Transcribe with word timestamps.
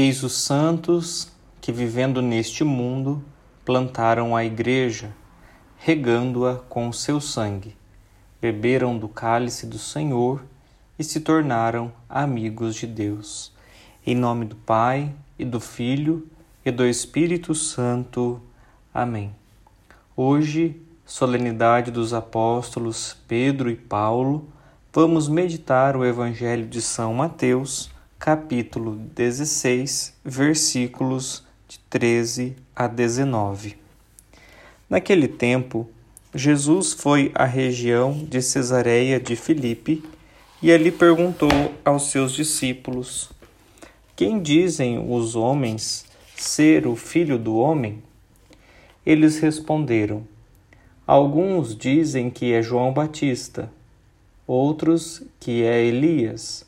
Eis 0.00 0.22
os 0.22 0.34
santos 0.34 1.28
que, 1.60 1.72
vivendo 1.72 2.22
neste 2.22 2.62
mundo, 2.62 3.20
plantaram 3.64 4.36
a 4.36 4.44
Igreja, 4.44 5.10
regando-a 5.76 6.54
com 6.54 6.88
o 6.88 6.92
seu 6.92 7.20
sangue, 7.20 7.74
beberam 8.40 8.96
do 8.96 9.08
cálice 9.08 9.66
do 9.66 9.76
Senhor 9.76 10.44
e 10.96 11.02
se 11.02 11.18
tornaram 11.18 11.90
amigos 12.08 12.76
de 12.76 12.86
Deus. 12.86 13.52
Em 14.06 14.14
nome 14.14 14.44
do 14.44 14.54
Pai, 14.54 15.12
e 15.36 15.44
do 15.44 15.58
Filho, 15.58 16.28
e 16.64 16.70
do 16.70 16.86
Espírito 16.86 17.52
Santo. 17.52 18.40
Amém. 18.94 19.34
Hoje, 20.16 20.80
solenidade 21.04 21.90
dos 21.90 22.14
apóstolos 22.14 23.16
Pedro 23.26 23.68
e 23.68 23.74
Paulo, 23.74 24.48
vamos 24.92 25.28
meditar 25.28 25.96
o 25.96 26.04
Evangelho 26.04 26.68
de 26.68 26.80
São 26.80 27.14
Mateus, 27.14 27.90
capítulo 28.18 28.96
16, 29.14 30.12
versículos 30.24 31.44
de 31.68 31.78
13 31.88 32.56
a 32.74 32.88
19. 32.88 33.76
Naquele 34.90 35.28
tempo, 35.28 35.88
Jesus 36.34 36.92
foi 36.92 37.30
à 37.32 37.44
região 37.44 38.12
de 38.12 38.42
Cesareia 38.42 39.20
de 39.20 39.36
Filipe 39.36 40.02
e 40.60 40.72
ali 40.72 40.90
perguntou 40.90 41.48
aos 41.84 42.10
seus 42.10 42.32
discípulos: 42.32 43.30
Quem 44.16 44.42
dizem 44.42 44.98
os 44.98 45.36
homens 45.36 46.04
ser 46.34 46.88
o 46.88 46.96
filho 46.96 47.38
do 47.38 47.56
homem? 47.56 48.02
Eles 49.06 49.38
responderam: 49.38 50.26
Alguns 51.06 51.74
dizem 51.74 52.30
que 52.30 52.52
é 52.52 52.62
João 52.62 52.92
Batista, 52.92 53.70
outros 54.44 55.22
que 55.38 55.62
é 55.62 55.84
Elias, 55.84 56.67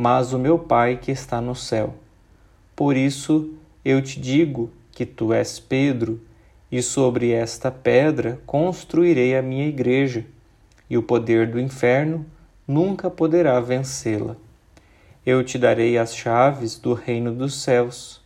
mas 0.00 0.32
o 0.32 0.38
meu 0.38 0.58
Pai 0.58 0.96
que 0.96 1.10
está 1.10 1.40
no 1.40 1.54
céu. 1.54 1.94
Por 2.74 2.96
isso 2.96 3.52
eu 3.84 4.00
te 4.00 4.18
digo 4.18 4.70
que 4.92 5.04
tu 5.04 5.32
és 5.32 5.60
Pedro, 5.60 6.20
e 6.72 6.80
sobre 6.80 7.32
esta 7.32 7.70
pedra 7.70 8.40
construirei 8.46 9.36
a 9.36 9.42
minha 9.42 9.66
igreja, 9.66 10.24
e 10.88 10.96
o 10.96 11.02
poder 11.02 11.50
do 11.50 11.60
inferno 11.60 12.24
nunca 12.66 13.10
poderá 13.10 13.60
vencê-la. 13.60 14.36
Eu 15.26 15.44
te 15.44 15.58
darei 15.58 15.98
as 15.98 16.16
chaves 16.16 16.78
do 16.78 16.94
reino 16.94 17.32
dos 17.32 17.62
céus. 17.62 18.22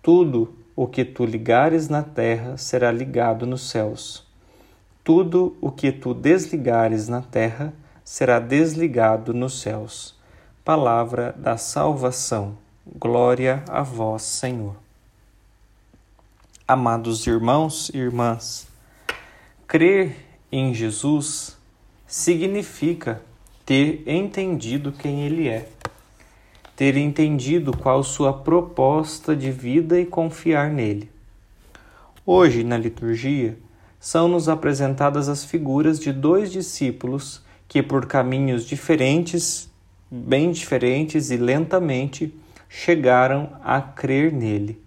Tudo 0.00 0.54
o 0.74 0.86
que 0.86 1.04
tu 1.04 1.26
ligares 1.26 1.88
na 1.88 2.02
terra 2.02 2.56
será 2.56 2.90
ligado 2.90 3.44
nos 3.44 3.68
céus 3.68 4.30
tudo 5.02 5.56
o 5.60 5.72
que 5.72 5.90
tu 5.90 6.14
desligares 6.14 7.08
na 7.08 7.20
terra 7.22 7.72
será 8.04 8.38
desligado 8.38 9.34
nos 9.34 9.60
céus. 9.60 10.14
Palavra 10.70 11.34
da 11.36 11.56
salvação. 11.56 12.56
Glória 12.86 13.64
a 13.68 13.82
vós, 13.82 14.22
Senhor. 14.22 14.76
Amados 16.64 17.26
irmãos 17.26 17.90
e 17.92 17.98
irmãs, 17.98 18.68
crer 19.66 20.14
em 20.52 20.72
Jesus 20.72 21.58
significa 22.06 23.20
ter 23.66 24.04
entendido 24.06 24.92
quem 24.92 25.22
Ele 25.22 25.48
é, 25.48 25.68
ter 26.76 26.96
entendido 26.96 27.76
qual 27.76 28.04
sua 28.04 28.32
proposta 28.32 29.34
de 29.34 29.50
vida 29.50 29.98
e 29.98 30.06
confiar 30.06 30.70
nele. 30.70 31.10
Hoje, 32.24 32.62
na 32.62 32.78
liturgia, 32.78 33.58
são-nos 33.98 34.48
apresentadas 34.48 35.28
as 35.28 35.44
figuras 35.44 35.98
de 35.98 36.12
dois 36.12 36.52
discípulos 36.52 37.42
que, 37.66 37.82
por 37.82 38.06
caminhos 38.06 38.64
diferentes, 38.64 39.68
bem 40.10 40.50
diferentes 40.50 41.30
e 41.30 41.36
lentamente, 41.36 42.34
chegaram 42.68 43.50
a 43.62 43.80
crer 43.80 44.32
nele. 44.32 44.80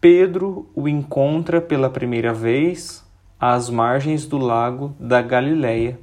Pedro 0.00 0.68
o 0.74 0.88
encontra 0.88 1.60
pela 1.60 1.90
primeira 1.90 2.32
vez 2.32 3.04
às 3.38 3.70
margens 3.70 4.26
do 4.26 4.38
lago 4.38 4.94
da 4.98 5.22
Galileia. 5.22 5.98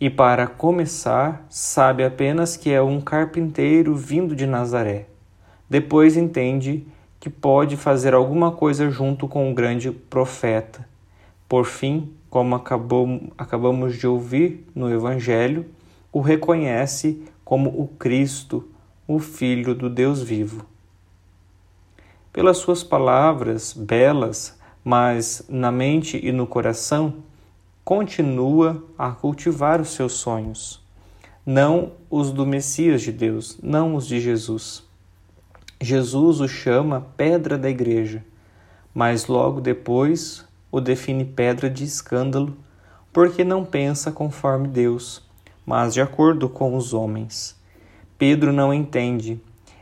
E 0.00 0.10
para 0.10 0.46
começar, 0.46 1.46
sabe 1.48 2.04
apenas 2.04 2.56
que 2.56 2.72
é 2.72 2.82
um 2.82 3.00
carpinteiro 3.00 3.94
vindo 3.94 4.34
de 4.34 4.46
Nazaré. 4.46 5.06
Depois 5.68 6.16
entende 6.16 6.86
que 7.20 7.30
pode 7.30 7.76
fazer 7.76 8.14
alguma 8.14 8.50
coisa 8.50 8.90
junto 8.90 9.28
com 9.28 9.50
o 9.50 9.54
grande 9.54 9.90
profeta 9.90 10.90
por 11.52 11.66
fim, 11.66 12.10
como 12.30 12.54
acabou, 12.54 13.30
acabamos 13.36 13.98
de 13.98 14.06
ouvir 14.06 14.66
no 14.74 14.90
Evangelho, 14.90 15.66
o 16.12 16.20
reconhece 16.20 17.22
como 17.44 17.70
o 17.70 17.88
Cristo, 17.88 18.68
o 19.08 19.18
Filho 19.18 19.74
do 19.74 19.88
Deus 19.88 20.22
vivo. 20.22 20.66
Pelas 22.32 22.58
suas 22.58 22.84
palavras 22.84 23.72
belas, 23.72 24.58
mas 24.84 25.44
na 25.48 25.72
mente 25.72 26.20
e 26.22 26.30
no 26.30 26.46
coração, 26.46 27.22
continua 27.84 28.82
a 28.96 29.10
cultivar 29.10 29.80
os 29.80 29.90
seus 29.90 30.12
sonhos, 30.12 30.80
não 31.44 31.92
os 32.10 32.30
do 32.30 32.46
Messias 32.46 33.02
de 33.02 33.10
Deus, 33.10 33.58
não 33.62 33.94
os 33.94 34.06
de 34.06 34.20
Jesus. 34.20 34.84
Jesus 35.80 36.40
o 36.40 36.46
chama 36.46 37.06
pedra 37.16 37.58
da 37.58 37.68
igreja, 37.68 38.24
mas 38.94 39.26
logo 39.26 39.60
depois 39.60 40.44
o 40.70 40.80
define 40.80 41.24
pedra 41.24 41.68
de 41.68 41.84
escândalo, 41.84 42.56
porque 43.12 43.44
não 43.44 43.64
pensa 43.64 44.12
conforme 44.12 44.68
Deus, 44.68 45.22
mas 45.64 45.94
de 45.94 46.00
acordo 46.00 46.48
com 46.48 46.76
os 46.76 46.92
homens. 46.92 47.56
Pedro 48.18 48.52
não 48.52 48.72
entende. 48.72 49.40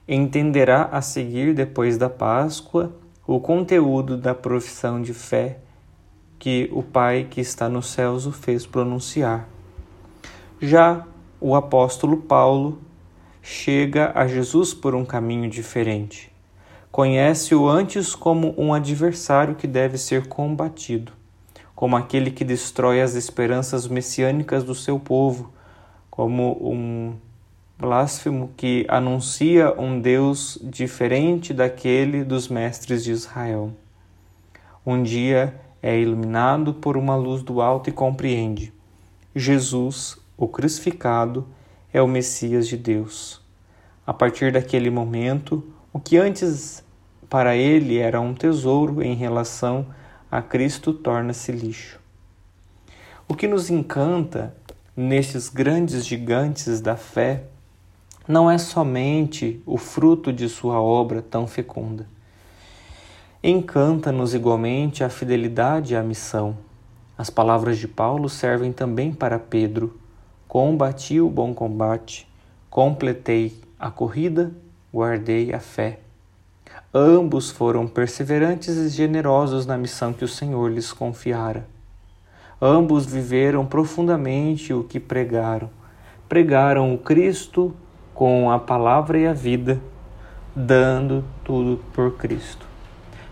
Entenderá 0.09 0.85
a 0.93 1.01
seguir, 1.03 1.55
depois 1.55 1.97
da 1.97 2.09
Páscoa, 2.11 2.93
o 3.27 3.39
conteúdo 3.39 4.17
da 4.17 4.35
profissão 4.35 5.01
de 5.01 5.15
fé 5.15 5.59
que 6.39 6.71
o 6.73 6.83
Pai 6.83 7.27
que 7.31 7.41
está 7.41 7.69
nos 7.69 7.91
céus 7.91 8.27
o 8.27 8.33
fez 8.33 8.67
pronunciar. 8.67 9.47
Já 10.61 11.07
o 11.41 11.55
apóstolo 11.55 12.17
Paulo 12.17 12.81
chega 13.43 14.11
a 14.15 14.27
Jesus 14.27 14.75
por 14.75 14.95
um 14.95 15.05
caminho 15.05 15.49
diferente. 15.49 16.33
Conhece-o 16.91 17.69
antes 17.69 18.15
como 18.15 18.55
um 18.59 18.75
adversário 18.75 19.55
que 19.55 19.67
deve 19.67 19.97
ser 19.97 20.27
combatido, 20.27 21.13
como 21.75 21.97
aquele 21.97 22.31
que 22.31 22.45
destrói 22.45 23.01
as 23.01 23.15
esperanças 23.15 23.87
messiânicas 23.87 24.65
do 24.65 24.75
seu 24.75 24.99
povo, 24.99 25.53
como 26.11 26.59
um 26.61 27.15
blasfemo 27.79 28.51
que 28.57 28.85
anuncia 28.89 29.73
um 29.81 30.01
Deus 30.01 30.59
diferente 30.63 31.55
daquele 31.55 32.25
dos 32.25 32.49
mestres 32.49 33.05
de 33.05 33.13
Israel. 33.13 33.73
Um 34.85 35.03
dia 35.03 35.59
é 35.83 35.99
iluminado 35.99 36.75
por 36.75 36.97
uma 36.97 37.17
luz 37.17 37.43
do 37.43 37.61
alto 37.63 37.89
e 37.89 37.93
compreende: 37.93 38.73
Jesus, 39.35 40.19
o 40.37 40.47
crucificado, 40.47 41.47
é 41.93 42.03
o 42.03 42.09
Messias 42.09 42.69
de 42.69 42.77
Deus. 42.77 43.41
A 44.07 44.13
partir 44.13 44.53
daquele 44.53 44.91
momento, 44.91 45.65
o 45.93 46.01
que 46.01 46.17
antes 46.17 46.85
para 47.29 47.57
ele 47.57 47.99
era 47.99 48.21
um 48.21 48.35
tesouro 48.35 49.03
em 49.03 49.15
relação 49.15 49.87
a 50.31 50.43
Cristo 50.43 50.93
torna-se 50.93 51.53
lixo. 51.53 52.01
O 53.29 53.35
que 53.35 53.47
nos 53.47 53.71
encanta 53.71 54.55
nestes 54.97 55.49
grandes 55.49 56.07
gigantes 56.07 56.81
da 56.81 56.97
fé 56.97 57.45
não 58.27 58.51
é 58.51 58.59
somente 58.59 59.63
o 59.67 59.77
fruto 59.77 60.33
de 60.33 60.49
sua 60.49 60.81
obra 60.81 61.23
tão 61.23 61.47
fecunda. 61.47 62.07
Encanta-nos 63.43 64.35
igualmente 64.35 65.03
a 65.03 65.09
fidelidade 65.09 65.97
à 65.97 66.03
missão. 66.03 66.57
As 67.17 67.31
palavras 67.31 67.79
de 67.79 67.89
Paulo 67.89 68.29
servem 68.29 68.73
também 68.73 69.13
para 69.13 69.39
Pedro: 69.39 69.99
Combati 70.47 71.21
o 71.21 71.31
bom 71.31 71.55
combate, 71.55 72.29
completei 72.69 73.59
a 73.79 73.91
corrida 73.91 74.53
guardei 74.93 75.53
a 75.53 75.61
fé. 75.61 76.01
Ambos 76.93 77.51
foram 77.51 77.87
perseverantes 77.87 78.77
e 78.77 78.89
generosos 78.89 79.65
na 79.65 79.79
missão 79.79 80.13
que 80.13 80.25
o 80.25 80.29
Senhor 80.29 80.71
lhes 80.71 80.93
confiara. 80.93 81.67
Ambos 82.63 83.07
viveram 83.07 83.65
profundamente 83.65 84.75
o 84.75 84.85
que 84.85 85.01
pregaram. 85.01 85.71
Pregaram 86.29 86.93
o 86.93 86.99
Cristo 86.99 87.75
com 88.13 88.51
a 88.51 88.59
palavra 88.59 89.19
e 89.19 89.27
a 89.27 89.33
vida, 89.33 89.81
dando 90.55 91.25
tudo 91.43 91.81
por 91.95 92.19
Cristo. 92.19 92.67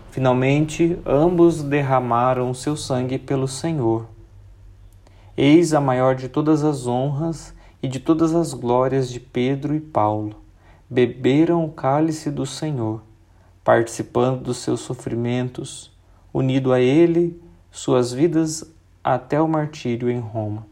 Finalmente, 0.09 0.97
ambos 1.05 1.61
derramaram 1.61 2.51
seu 2.55 2.75
sangue 2.75 3.19
pelo 3.19 3.47
Senhor. 3.47 4.07
Eis 5.37 5.75
a 5.75 5.79
maior 5.79 6.15
de 6.15 6.27
todas 6.27 6.63
as 6.63 6.87
honras 6.87 7.53
e 7.83 7.87
de 7.87 7.99
todas 7.99 8.33
as 8.33 8.55
glórias 8.55 9.11
de 9.11 9.19
Pedro 9.19 9.75
e 9.75 9.79
Paulo. 9.79 10.37
Beberam 10.89 11.63
o 11.63 11.71
cálice 11.71 12.31
do 12.31 12.47
Senhor, 12.47 13.03
participando 13.63 14.41
dos 14.41 14.57
seus 14.57 14.79
sofrimentos, 14.79 15.95
unido 16.33 16.73
a 16.73 16.81
ele 16.81 17.39
suas 17.71 18.11
vidas 18.11 18.65
até 19.03 19.41
o 19.41 19.47
martírio 19.47 20.09
em 20.09 20.19
Roma, 20.19 20.65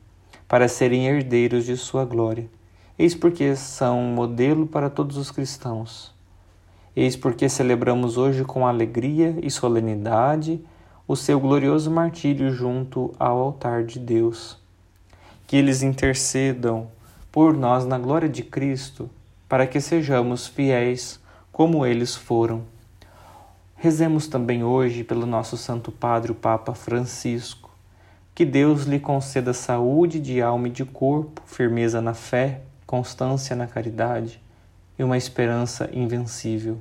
para 0.48 0.68
serem 0.68 1.08
herdeiros 1.08 1.66
de 1.66 1.76
sua 1.78 2.06
glória. 2.06 2.50
Eis 2.98 3.14
porque 3.14 3.56
são 3.56 4.00
um 4.00 4.14
modelo 4.14 4.66
para 4.66 4.90
todos 4.90 5.18
os 5.18 5.32
cristãos. 5.32 6.14
Eis 6.96 7.16
porque 7.16 7.48
celebramos 7.48 8.18
hoje 8.18 8.44
com 8.44 8.66
alegria 8.66 9.38
e 9.42 9.52
solenidade 9.52 10.60
o 11.08 11.16
seu 11.16 11.40
glorioso 11.40 11.90
martírio 11.90 12.52
junto 12.52 13.14
ao 13.20 13.38
altar 13.38 13.84
de 13.84 14.00
Deus. 14.00 14.58
Que 15.46 15.56
eles 15.56 15.82
intercedam 15.82 16.88
por 17.32 17.56
nós 17.56 17.86
na 17.86 17.98
glória 17.98 18.28
de 18.28 18.44
Cristo, 18.44 19.10
para 19.48 19.66
que 19.66 19.80
sejamos 19.80 20.48
fiéis 20.48 21.20
como 21.52 21.86
eles 21.86 22.16
foram. 22.16 22.64
Rezemos 23.76 24.28
também 24.28 24.64
hoje 24.64 25.04
pelo 25.04 25.26
nosso 25.28 25.56
Santo 25.56 25.92
Padre, 25.92 26.32
o 26.32 26.36
Papa 26.36 26.74
Francisco. 26.74 27.67
Que 28.38 28.46
Deus 28.46 28.84
lhe 28.84 29.00
conceda 29.00 29.52
saúde 29.52 30.20
de 30.20 30.44
alma 30.44 30.68
e 30.68 30.70
de 30.70 30.86
corpo, 30.86 31.42
firmeza 31.48 32.00
na 32.00 32.14
fé, 32.14 32.62
constância 32.86 33.56
na 33.56 33.66
caridade 33.66 34.40
e 34.96 35.04
uma 35.04 35.18
esperança 35.18 35.90
invencível. 35.92 36.80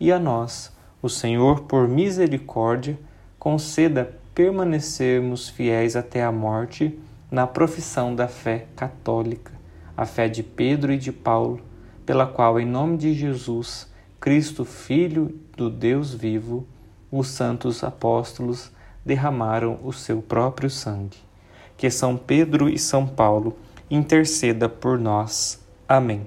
E 0.00 0.10
a 0.10 0.18
nós, 0.18 0.72
o 1.00 1.08
Senhor, 1.08 1.60
por 1.60 1.86
misericórdia, 1.86 2.98
conceda 3.38 4.16
permanecermos 4.34 5.48
fiéis 5.48 5.94
até 5.94 6.24
a 6.24 6.32
morte 6.32 6.98
na 7.30 7.46
profissão 7.46 8.12
da 8.12 8.26
fé 8.26 8.66
católica, 8.74 9.52
a 9.96 10.04
fé 10.04 10.28
de 10.28 10.42
Pedro 10.42 10.92
e 10.92 10.98
de 10.98 11.12
Paulo, 11.12 11.60
pela 12.04 12.26
qual, 12.26 12.58
em 12.58 12.66
nome 12.66 12.96
de 12.96 13.14
Jesus, 13.14 13.88
Cristo, 14.18 14.64
Filho 14.64 15.38
do 15.56 15.70
Deus 15.70 16.12
vivo, 16.12 16.66
os 17.12 17.28
santos 17.28 17.84
apóstolos 17.84 18.72
derramaram 19.10 19.76
o 19.82 19.92
seu 19.92 20.22
próprio 20.22 20.70
sangue. 20.70 21.18
Que 21.76 21.90
São 21.90 22.16
Pedro 22.16 22.68
e 22.68 22.78
São 22.78 23.08
Paulo 23.08 23.58
interceda 23.90 24.68
por 24.68 25.00
nós. 25.00 25.60
Amém. 25.88 26.24